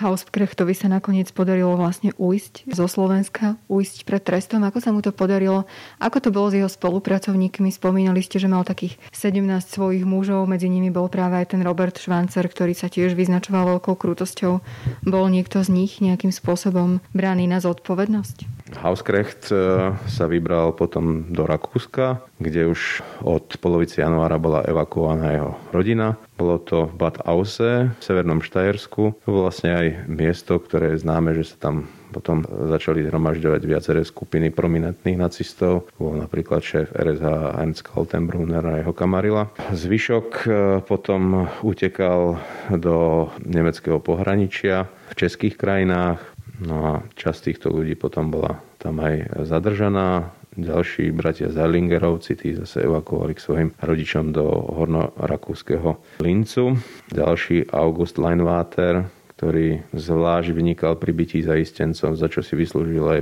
[0.00, 4.64] Hauskrechtovi sa nakoniec podarilo vlastne ujsť zo Slovenska, ujsť pred trestom.
[4.64, 5.68] Ako sa mu to podarilo?
[6.00, 7.68] Ako to bolo s jeho spolupracovníkmi?
[7.68, 12.00] Spomínali ste, že mal takých 17 svojich mužov, medzi nimi bol práve aj ten Robert
[12.00, 14.64] Švancer, ktorý sa tiež vyznačoval veľkou krutosťou.
[15.04, 18.56] Bol niekto z nich nejakým spôsobom braný na zodpovednosť?
[18.80, 25.50] Hauskrecht e, sa vybral potom do Rakúska, kde už od polovice januára bola evakuovaná jeho
[25.70, 26.18] rodina.
[26.36, 29.16] Bolo to v Bad Ause v Severnom Štajersku.
[29.24, 34.00] To bolo vlastne aj miesto, ktoré je známe, že sa tam potom začali zhromažďovať viaceré
[34.04, 35.88] skupiny prominentných nacistov.
[35.96, 37.26] Bol napríklad šéf RSH
[37.60, 39.50] Ernst Kaltenbrunner a jeho kamarila.
[39.74, 40.48] Zvyšok e,
[40.86, 42.40] potom utekal
[42.72, 49.44] do nemeckého pohraničia v českých krajinách, No a časť týchto ľudí potom bola tam aj
[49.44, 50.32] zadržaná.
[50.56, 56.80] Ďalší bratia Zerlingerovci, tí zase evakuovali k svojim rodičom do hornorakúskeho Lincu.
[57.12, 59.04] Ďalší August Leinwater,
[59.36, 63.20] ktorý zvlášť vynikal pri bytí zaistencom, za čo si vyslúžil aj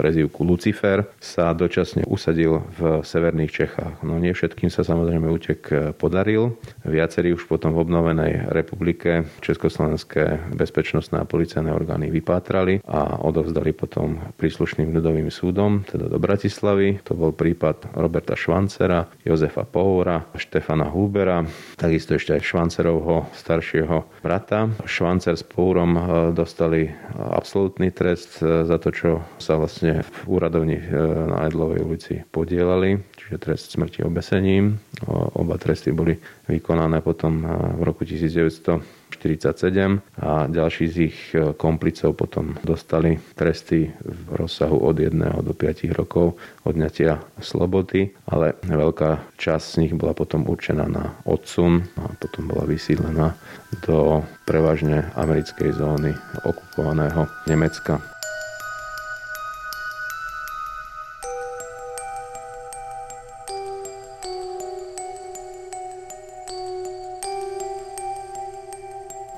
[0.00, 4.00] prezývku Lucifer, sa dočasne usadil v severných Čechách.
[4.00, 5.60] No nie všetkým sa samozrejme útek
[6.00, 6.56] podaril.
[6.88, 14.32] Viacerí už potom v obnovenej republike Československé bezpečnostné a policajné orgány vypátrali a odovzdali potom
[14.40, 17.04] príslušným ľudovým súdom, teda do Bratislavy.
[17.04, 21.44] To bol prípad Roberta Švancera, Jozefa Pohora, Štefana Hubera,
[21.76, 24.72] takisto ešte aj Švancerovho staršieho brata.
[24.88, 25.98] Švancer s Púrom
[26.30, 26.86] dostali
[27.18, 29.10] absolútny trest za to, čo
[29.42, 30.78] sa vlastne v úradovni
[31.26, 34.78] na Edlovej ulici podielali, čiže trest smrti obesením.
[35.34, 36.14] Oba tresty boli
[36.46, 37.42] vykonané potom
[37.74, 44.82] v roku 1900 47 a ďalší z ich e, komplicov potom dostali tresty v rozsahu
[44.82, 46.34] od 1 do 5 rokov
[46.66, 52.66] odňatia slobody, ale veľká časť z nich bola potom určená na odsun a potom bola
[52.66, 53.38] vysídlená
[53.86, 56.10] do prevažne americkej zóny
[56.42, 58.02] okupovaného Nemecka.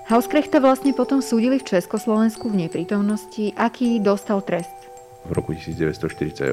[0.05, 3.57] Hauskrechta vlastne potom súdili v Československu v neprítomnosti.
[3.57, 4.77] Aký dostal trest?
[5.25, 6.53] V roku 1948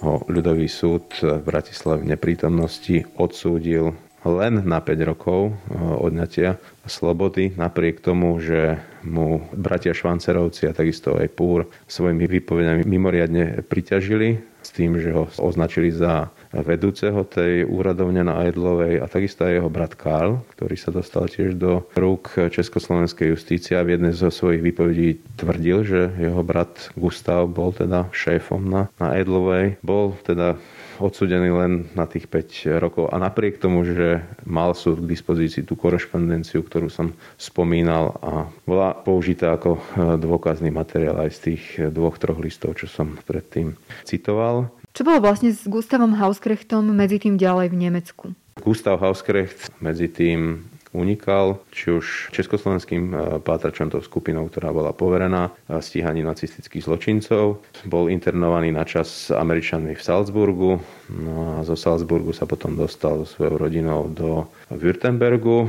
[0.00, 3.92] ho ľudový súd v Bratislave v neprítomnosti odsúdil
[4.24, 6.56] len na 5 rokov eh, odňatia
[6.88, 14.40] slobody, napriek tomu, že mu bratia Švancerovci a takisto aj Púr svojimi výpovediami mimoriadne priťažili
[14.64, 19.70] s tým, že ho označili za vedúceho tej úradovne na Ajdlovej a takisto aj jeho
[19.70, 24.62] brat Karl, ktorý sa dostal tiež do rúk Československej justície a v jednej zo svojich
[24.62, 25.08] výpovedí
[25.38, 29.78] tvrdil, že jeho brat Gustav bol teda šéfom na, na Ajdlovej.
[29.82, 30.58] Bol teda
[31.00, 33.08] odsudený len na tých 5 rokov.
[33.08, 38.92] A napriek tomu, že mal súd k dispozícii tú korešpondenciu, ktorú som spomínal a bola
[38.92, 39.80] použitá ako
[40.20, 43.72] dôkazný materiál aj z tých dvoch, troch listov, čo som predtým
[44.04, 44.68] citoval.
[45.00, 48.24] Čo bolo vlastne s Gustavom Hauskrechtom medzi tým ďalej v Nemecku?
[48.60, 55.54] Gustav Hauskrecht medzi tým unikal, či už československým e, pátračom, tou skupinou, ktorá bola poverená
[55.78, 57.62] stíhaním nacistických zločincov.
[57.86, 60.82] Bol internovaný na čas Američanmi v Salzburgu.
[61.10, 65.66] No a zo Salzburgu sa potom dostal so svojou rodinou do Württembergu.
[65.66, 65.68] E,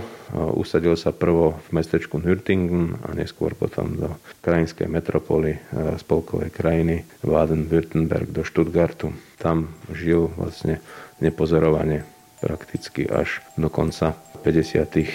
[0.57, 4.09] usadil sa prvo v mestečku Nürtingen a neskôr potom do
[4.41, 5.59] krajinskej metropoly e,
[6.01, 9.13] spolkovej krajiny Baden-Württemberg do Stuttgartu.
[9.37, 10.81] Tam žil vlastne
[11.21, 12.09] nepozorovane
[12.41, 14.97] prakticky až do konca 50.
[14.97, 15.05] E,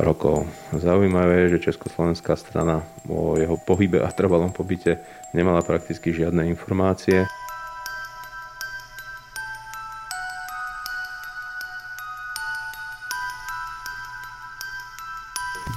[0.00, 0.48] rokov.
[0.72, 4.98] Zaujímavé je, že Československá strana o jeho pohybe a trvalom pobyte
[5.36, 7.28] nemala prakticky žiadne informácie.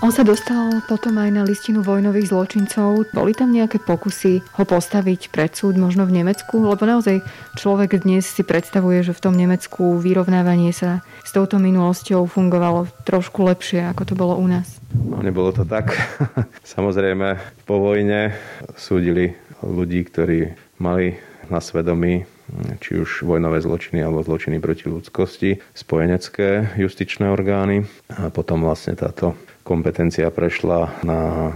[0.07, 3.11] On sa dostal potom aj na listinu vojnových zločincov.
[3.11, 6.63] Boli tam nejaké pokusy ho postaviť pred súd možno v Nemecku?
[6.63, 7.27] Lebo naozaj
[7.59, 13.51] človek dnes si predstavuje, že v tom Nemecku vyrovnávanie sa s touto minulosťou fungovalo trošku
[13.51, 14.79] lepšie, ako to bolo u nás.
[14.95, 15.91] No, nebolo to tak.
[16.63, 18.31] Samozrejme, po vojne
[18.79, 21.19] súdili ľudí, ktorí mali
[21.51, 22.23] na svedomí
[22.79, 27.83] či už vojnové zločiny alebo zločiny proti ľudskosti, spojenecké justičné orgány.
[28.07, 29.35] A potom vlastne táto
[29.67, 31.51] kompetencia prešla na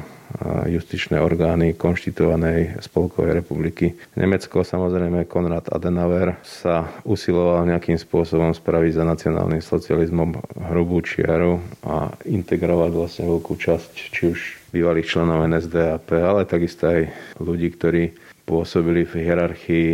[0.67, 4.63] justičné orgány konštituovanej Spolkovej republiky Nemecko.
[4.63, 10.39] Samozrejme, Konrad Adenauer sa usiloval nejakým spôsobom spraviť za nacionálnym socializmom
[10.71, 14.39] hrubú čiaru a integrovať vlastne veľkú časť či už
[14.71, 18.15] bývalých členov NSDAP, ale takisto aj ľudí, ktorí
[18.47, 19.87] pôsobili v hierarchii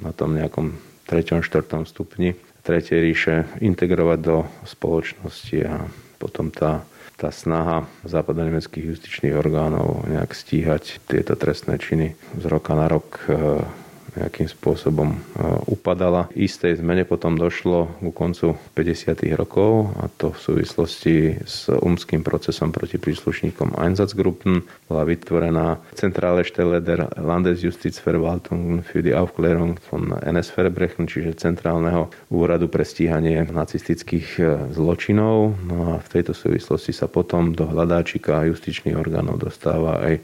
[0.00, 0.72] na tom nejakom
[1.08, 2.32] treťom, štvrtom stupni
[2.62, 5.82] Tretej ríše integrovať do spoločnosti a
[6.22, 12.86] potom tá tá snaha západonemeckých justičných orgánov nejak stíhať tieto trestné činy z roka na
[12.90, 13.62] rok e,
[14.16, 15.18] nejakým spôsobom e,
[15.72, 16.28] upadala.
[16.36, 19.24] Istej zmene potom došlo ku koncu 50.
[19.32, 26.84] rokov a to v súvislosti s umským procesom proti príslušníkom Einsatzgruppen bola vytvorená Zentrale Stelle
[26.84, 34.42] der Landesjustizverwaltung für die Aufklärung von NS-Verbrechen, čiže Centrálneho úradu pre stíhanie nacistických e,
[34.76, 35.56] zločinov.
[35.64, 40.20] No a v tejto súvislosti sa potom do hľadáčika justičných orgánov dostáva aj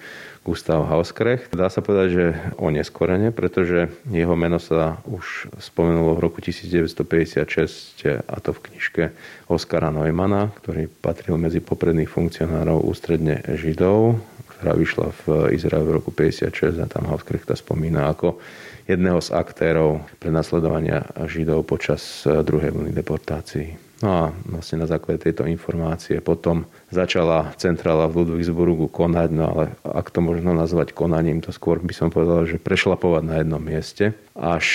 [0.48, 1.52] Gustav Hauskrecht.
[1.52, 2.24] Dá sa povedať, že
[2.56, 9.04] oneskorene, pretože jeho meno sa už spomenulo v roku 1956 a to v knižke
[9.52, 14.16] Oskara Neumana, ktorý patril medzi popredných funkcionárov ústredne Židov,
[14.56, 18.40] ktorá vyšla v Izraeli v roku 56 a tam Hauskrechta spomína ako
[18.88, 23.87] jedného z aktérov prenasledovania Židov počas druhej vlny deportácií.
[23.98, 29.64] No a vlastne na základe tejto informácie potom začala centrála v Ludwigsburgu konať, no ale
[29.82, 34.14] ak to možno nazvať konaním, to skôr by som povedal, že prešlapovať na jednom mieste.
[34.38, 34.66] Až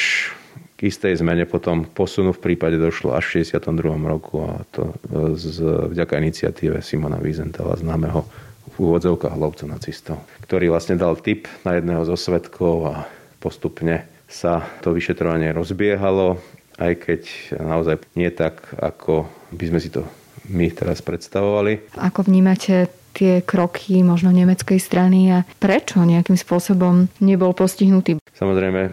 [0.75, 3.95] k istej zmene potom posunu v prípade došlo až v 62.
[4.03, 4.91] roku a to
[5.39, 5.63] z,
[5.95, 8.27] vďaka iniciatíve Simona Wiesenthala známeho
[8.75, 13.07] v úvodzovkách lovcu nacistov, ktorý vlastne dal tip na jedného zo svetkov a
[13.39, 16.41] postupne sa to vyšetrovanie rozbiehalo
[16.77, 17.21] aj keď
[17.61, 20.05] naozaj nie tak, ako by sme si to
[20.51, 21.95] my teraz predstavovali.
[21.95, 28.17] Ako vnímate tie kroky možno nemeckej strany a prečo nejakým spôsobom nebol postihnutý?
[28.33, 28.89] Samozrejme,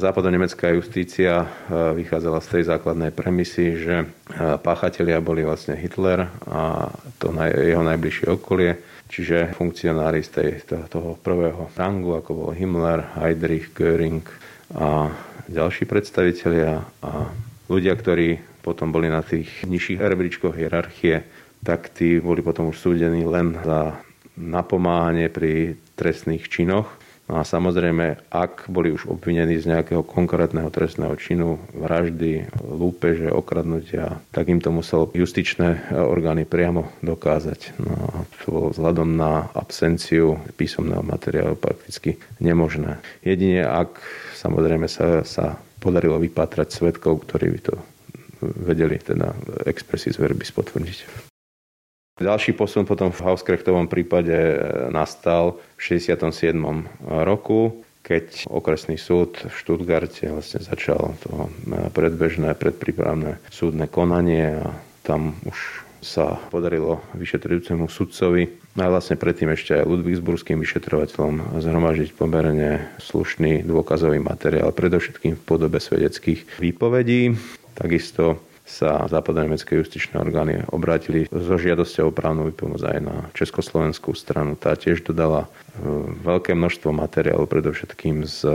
[0.00, 3.94] západonemecká justícia vychádzala z tej základnej premisy, že
[4.64, 6.88] páchatelia boli vlastne Hitler a
[7.20, 8.80] to jeho najbližšie okolie,
[9.12, 10.50] čiže funkcionári z tej,
[10.88, 14.24] toho prvého rangu, ako bol Himmler, Heydrich, Göring
[14.72, 15.12] a
[15.48, 17.12] ďalší predstavitelia a
[17.66, 21.24] ľudia, ktorí potom boli na tých nižších rebríčkoch hierarchie,
[21.64, 23.98] tak tí boli potom už súdení len za
[24.38, 26.86] napomáhanie pri trestných činoch.
[27.28, 34.24] No a samozrejme, ak boli už obvinení z nejakého konkrétneho trestného činu, vraždy, lúpeže, okradnutia,
[34.32, 37.76] tak im to muselo justičné orgány priamo dokázať.
[37.84, 38.08] No a
[38.40, 42.96] to bolo vzhľadom na absenciu písomného materiálu prakticky nemožné.
[43.20, 44.00] Jedine ak
[44.38, 47.74] samozrejme sa, sa podarilo vypátrať svetkov, ktorí by to
[48.42, 49.34] vedeli teda
[49.66, 51.26] expressis verbis potvrdiť.
[52.18, 54.58] Ďalší posun potom v Hauskrechtovom prípade e,
[54.90, 56.50] nastal v 67.
[57.06, 61.48] roku, keď okresný súd v Štutgarte vlastne začal to e,
[61.94, 64.74] predbežné, predprípravné súdne konanie a
[65.06, 72.86] tam už sa podarilo vyšetrujúcemu sudcovi a vlastne predtým ešte aj Ludvíksburským vyšetrovateľom zhromažiť pomerne
[73.02, 77.34] slušný dôkazový materiál, predovšetkým v podobe svedeckých výpovedí.
[77.74, 84.60] Takisto sa západonemecké justičné orgány obrátili so žiadosťou o právnu výpomoc aj na československú stranu.
[84.60, 85.88] Tá tiež dodala e,
[86.20, 88.52] veľké množstvo materiálu, predovšetkým z e,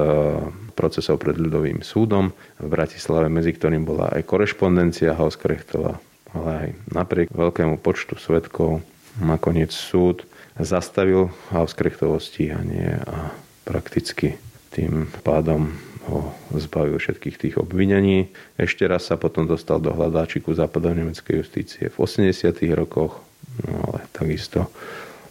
[0.77, 2.29] procesov pred ľudovým súdom
[2.61, 5.97] v Bratislave, medzi ktorým bola aj korešpondencia Hauskrechtova,
[6.37, 8.85] ale aj napriek veľkému počtu svetkov
[9.21, 10.25] nakoniec súd
[10.57, 13.33] zastavil Hauskrechtovo stíhanie a
[13.65, 14.37] prakticky
[14.73, 15.73] tým pádom
[16.09, 18.33] ho zbavil všetkých tých obvinení.
[18.59, 22.51] Ešte raz sa potom dostal do hľadáčiku západonemeckej justície v 80.
[22.75, 23.23] rokoch,
[23.63, 24.67] no ale takisto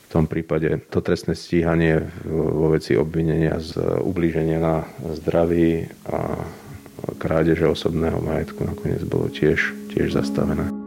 [0.08, 4.84] v tom prípade to trestné stíhanie vo veci obvinenia z ublíženia na
[5.16, 6.44] zdraví a
[7.16, 10.81] krádeže osobného majetku nakoniec bolo tiež, tiež zastavené.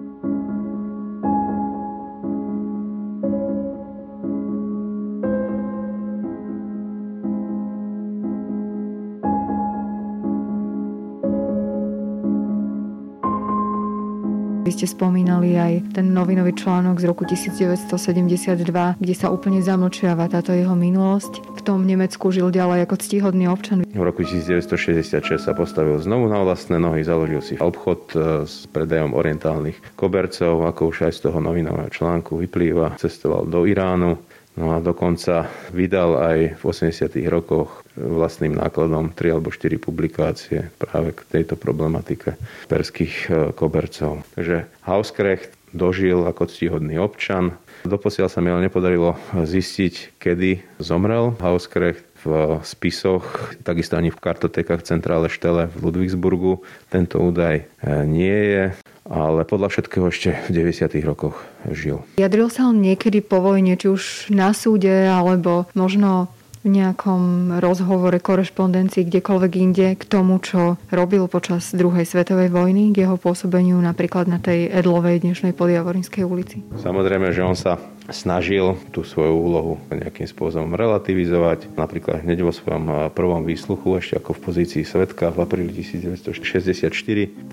[14.66, 18.66] Vy ste spomínali aj ten novinový článok z roku 1972,
[18.98, 21.54] kde sa úplne zamlčiava táto jeho minulosť.
[21.54, 23.86] V tom Nemecku žil ďalej ako ctihodný občan.
[23.86, 29.14] V roku 1966 sa postavil znovu na vlastné nohy, založil si obchod e, s predajom
[29.14, 32.98] orientálnych kobercov, ako už aj z toho novinového článku vyplýva.
[32.98, 34.18] Cestoval do Iránu,
[34.56, 37.12] No a dokonca vydal aj v 80.
[37.28, 42.40] rokoch vlastným nákladom 3 alebo 4 publikácie práve k tejto problematike
[42.72, 44.24] perských e, kobercov.
[44.40, 47.60] Takže Hauskrecht dožil ako ctihodný občan.
[47.84, 54.82] Doposiaľ sa mi ale nepodarilo zistiť, kedy zomrel Hauskrecht v spisoch, takisto ani v kartotekách
[54.82, 56.66] centrále Štele v Ludwigsburgu.
[56.90, 57.64] Tento údaj e,
[58.08, 58.64] nie je
[59.06, 61.02] ale podľa všetkého ešte v 90.
[61.06, 61.38] rokoch
[61.70, 62.02] žil.
[62.18, 66.34] Jadril sa on niekedy po vojne, či už na súde, alebo možno
[66.66, 73.06] v nejakom rozhovore, korešpondencii, kdekoľvek inde k tomu, čo robil počas druhej svetovej vojny, k
[73.06, 76.66] jeho pôsobeniu napríklad na tej Edlovej dnešnej podjavorinskej ulici?
[76.82, 77.78] Samozrejme, že on sa
[78.10, 81.74] snažil tú svoju úlohu nejakým spôsobom relativizovať.
[81.74, 86.92] Napríklad hneď vo svojom prvom výsluchu, ešte ako v pozícii svetka v apríli 1964,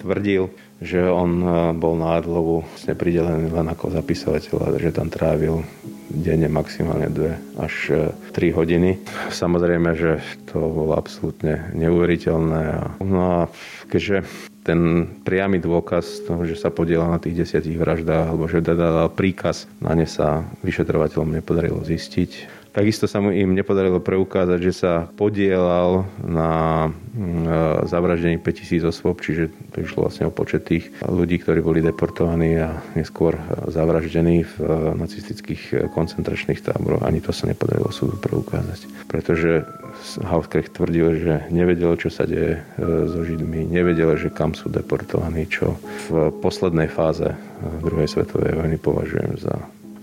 [0.04, 1.30] tvrdil, že on
[1.78, 5.62] bol na Adlovu vlastne pridelený len ako zapisovateľ že tam trávil
[6.12, 7.74] denne maximálne 2 až
[8.36, 8.90] 3 e, hodiny.
[9.32, 10.20] Samozrejme, že
[10.52, 12.62] to bolo absolútne neuveriteľné.
[13.00, 13.40] No a
[13.92, 14.24] keďže
[14.64, 19.68] ten priamy dôkaz toho, že sa podielal na tých desiatich vraždách alebo že dal príkaz,
[19.84, 26.08] na ne sa vyšetrovateľom nepodarilo zistiť Takisto sa mu im nepodarilo preukázať, že sa podielal
[26.24, 31.84] na mm, zavraždení 5000 osôb, čiže to išlo vlastne o počet tých ľudí, ktorí boli
[31.84, 33.36] deportovaní a neskôr
[33.68, 34.56] zavraždení v
[34.96, 37.04] nacistických koncentračných táboroch.
[37.04, 38.88] Ani to sa nepodarilo súdu preukázať.
[39.04, 39.68] Pretože
[40.24, 42.60] Hauskrecht tvrdil, že nevedel, čo sa deje e,
[43.04, 45.76] so Židmi, nevedel, že kam sú deportovaní, čo
[46.08, 47.36] v poslednej fáze
[47.84, 49.60] druhej svetovej vojny považujem za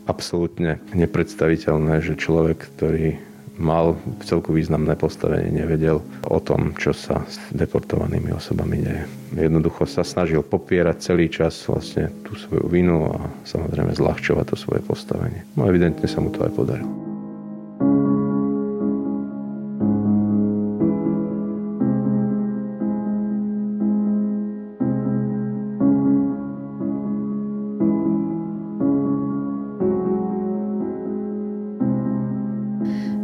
[0.09, 3.29] absolútne nepredstaviteľné, že človek, ktorý
[3.59, 9.03] mal celku významné postavenie, nevedel o tom, čo sa s deportovanými osobami deje.
[9.35, 14.81] Jednoducho sa snažil popierať celý čas vlastne tú svoju vinu a samozrejme zľahčovať to svoje
[14.81, 15.43] postavenie.
[15.59, 17.08] No evidentne sa mu to aj podarilo.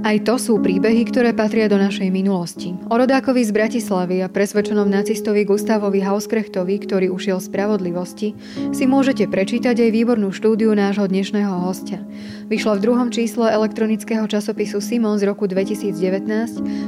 [0.05, 2.77] Aj to sú príbehy, ktoré patria do našej minulosti.
[2.93, 8.37] O rodákovi z Bratislavy a presvedčenom nacistovi Gustavovi Hauskrechtovi, ktorý ušiel spravodlivosti,
[8.69, 12.05] si môžete prečítať aj výbornú štúdiu nášho dnešného hostia.
[12.53, 15.97] Vyšla v druhom čísle elektronického časopisu Simon z roku 2019,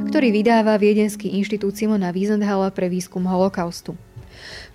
[0.06, 3.98] ktorý vydáva Viedenský inštitút Simona Wiesenthal pre výskum holokaustu.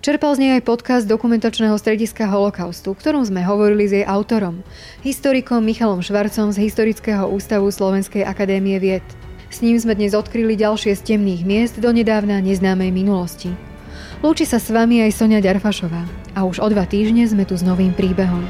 [0.04, 4.60] Čerpal z nej aj podcast dokumentačného strediska Holokaustu, ktorom sme hovorili s jej autorom,
[5.00, 9.06] historikom Michalom Švarcom z Historického ústavu Slovenskej akadémie vied.
[9.48, 13.54] S ním sme dnes odkryli ďalšie z temných miest do nedávna neznámej minulosti.
[14.24, 16.02] Lúči sa s vami aj Sonia Ďarfašová
[16.34, 18.42] a už o dva týždne sme tu s novým príbehom.